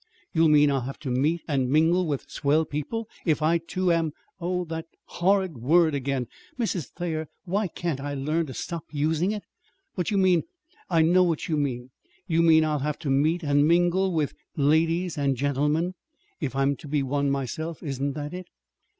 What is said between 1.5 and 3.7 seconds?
mingle with swell people if I,